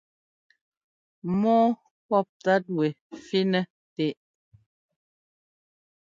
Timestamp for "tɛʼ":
3.95-4.15